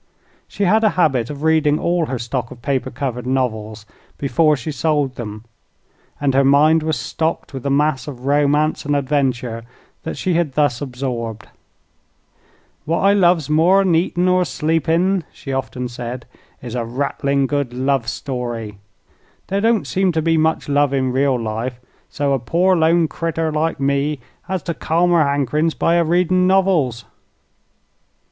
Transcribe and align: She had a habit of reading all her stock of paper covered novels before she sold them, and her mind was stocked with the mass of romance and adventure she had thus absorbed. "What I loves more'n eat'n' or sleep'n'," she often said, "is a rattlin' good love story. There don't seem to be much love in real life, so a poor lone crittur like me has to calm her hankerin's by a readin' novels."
She 0.47 0.63
had 0.63 0.83
a 0.83 0.89
habit 0.97 1.29
of 1.29 1.43
reading 1.43 1.77
all 1.77 2.07
her 2.07 2.17
stock 2.17 2.49
of 2.49 2.63
paper 2.63 2.89
covered 2.89 3.27
novels 3.27 3.85
before 4.17 4.57
she 4.57 4.71
sold 4.71 5.13
them, 5.13 5.45
and 6.19 6.33
her 6.33 6.43
mind 6.43 6.81
was 6.81 6.97
stocked 6.97 7.53
with 7.53 7.61
the 7.61 7.69
mass 7.69 8.07
of 8.07 8.25
romance 8.25 8.83
and 8.83 8.95
adventure 8.95 9.63
she 10.13 10.33
had 10.33 10.53
thus 10.53 10.81
absorbed. 10.81 11.49
"What 12.85 13.01
I 13.01 13.13
loves 13.13 13.47
more'n 13.47 13.93
eat'n' 13.93 14.27
or 14.27 14.43
sleep'n'," 14.43 15.23
she 15.31 15.53
often 15.53 15.87
said, 15.87 16.25
"is 16.63 16.73
a 16.73 16.83
rattlin' 16.83 17.45
good 17.45 17.71
love 17.71 18.07
story. 18.07 18.79
There 19.49 19.61
don't 19.61 19.85
seem 19.85 20.11
to 20.13 20.21
be 20.23 20.35
much 20.35 20.67
love 20.67 20.93
in 20.93 21.11
real 21.11 21.39
life, 21.39 21.79
so 22.09 22.33
a 22.33 22.39
poor 22.39 22.75
lone 22.75 23.07
crittur 23.07 23.51
like 23.51 23.79
me 23.79 24.17
has 24.47 24.63
to 24.63 24.73
calm 24.73 25.11
her 25.11 25.23
hankerin's 25.23 25.75
by 25.75 25.93
a 25.97 26.03
readin' 26.03 26.47
novels." 26.47 27.05